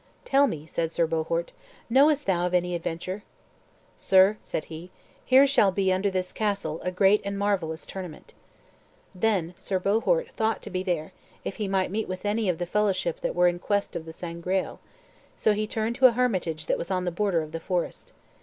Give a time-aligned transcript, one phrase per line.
[0.25, 1.53] "Tell me," said Sir Bohort,
[1.87, 3.21] "knowest thou of any adventure?"
[3.95, 4.89] "Sir," said he,
[5.23, 8.33] "here shall be, under this castle, a great and marvellous tournament."
[9.13, 11.11] Then Sir Bohort thought to be there,
[11.45, 14.11] if he might meet with any of the fellowship that were in quest of the
[14.13, 14.79] Sangreal;
[15.37, 18.11] so he turned to a hermitage that was on the border of the forest.